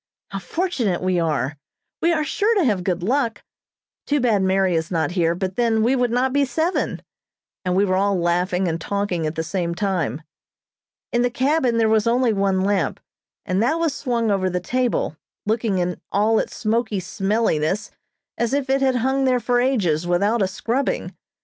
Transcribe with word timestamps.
How 0.31 0.39
fortunate 0.39 1.03
we 1.03 1.19
are. 1.19 1.57
We 2.01 2.11
are 2.11 2.23
sure 2.23 2.55
to 2.55 2.63
have 2.65 2.83
good 2.83 3.03
luck. 3.03 3.43
Too 4.07 4.19
bad 4.19 4.41
Mary 4.41 4.73
is 4.73 4.89
not 4.89 5.11
here, 5.11 5.35
but 5.35 5.57
then 5.57 5.83
we 5.83 5.95
would 5.95 6.09
not 6.09 6.33
be 6.33 6.43
seven," 6.43 7.03
and 7.63 7.75
we 7.75 7.85
were 7.85 7.95
all 7.95 8.19
laughing 8.19 8.67
and 8.67 8.81
talking 8.81 9.27
at 9.27 9.35
the 9.35 9.43
same 9.43 9.75
time. 9.75 10.23
In 11.11 11.21
the 11.21 11.29
cabin 11.29 11.77
there 11.77 11.87
was 11.87 12.07
only 12.07 12.33
one 12.33 12.61
lamp, 12.61 12.99
and 13.45 13.61
that 13.61 13.77
was 13.77 13.93
swung 13.93 14.31
over 14.31 14.49
the 14.49 14.59
table, 14.59 15.17
looking 15.45 15.77
in 15.77 16.01
all 16.11 16.39
its 16.39 16.55
smoky 16.57 16.99
smelliness 16.99 17.91
as 18.39 18.55
if 18.55 18.71
it 18.71 18.81
had 18.81 18.95
hung 18.95 19.25
there 19.25 19.39
for 19.39 19.61
ages 19.61 20.07
without 20.07 20.41
a 20.41 20.47
scrubbing. 20.47 21.15